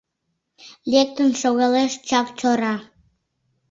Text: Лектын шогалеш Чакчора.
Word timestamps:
Лектын 0.91 1.29
шогалеш 1.41 1.93
Чакчора. 2.07 2.75